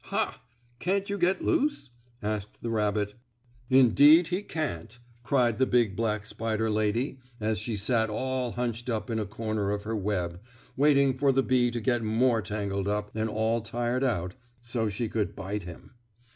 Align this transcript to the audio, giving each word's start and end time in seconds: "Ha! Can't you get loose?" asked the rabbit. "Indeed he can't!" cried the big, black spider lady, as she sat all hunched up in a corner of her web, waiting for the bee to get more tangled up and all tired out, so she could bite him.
"Ha! 0.05 0.41
Can't 0.79 1.11
you 1.11 1.17
get 1.19 1.43
loose?" 1.43 1.91
asked 2.23 2.63
the 2.63 2.71
rabbit. 2.71 3.13
"Indeed 3.69 4.29
he 4.29 4.41
can't!" 4.41 4.97
cried 5.21 5.59
the 5.59 5.67
big, 5.67 5.95
black 5.95 6.25
spider 6.25 6.71
lady, 6.71 7.19
as 7.39 7.59
she 7.59 7.75
sat 7.77 8.09
all 8.09 8.53
hunched 8.53 8.89
up 8.89 9.11
in 9.11 9.19
a 9.19 9.27
corner 9.27 9.69
of 9.69 9.83
her 9.83 9.95
web, 9.95 10.41
waiting 10.75 11.13
for 11.15 11.31
the 11.31 11.43
bee 11.43 11.69
to 11.69 11.79
get 11.79 12.01
more 12.03 12.41
tangled 12.41 12.87
up 12.87 13.11
and 13.13 13.29
all 13.29 13.61
tired 13.61 14.03
out, 14.03 14.33
so 14.59 14.89
she 14.89 15.07
could 15.07 15.35
bite 15.35 15.65
him. 15.65 15.91